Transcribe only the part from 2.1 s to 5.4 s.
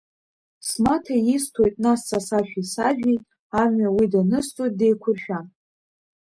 сашәеи сажәеи, амҩа уи данысҵоит деиқәыршәа.